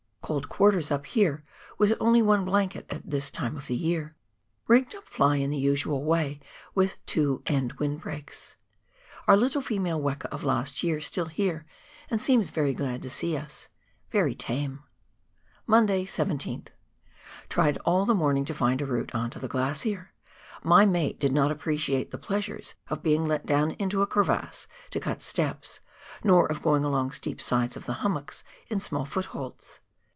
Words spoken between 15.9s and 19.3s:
11th.— Tried all the morning to find a route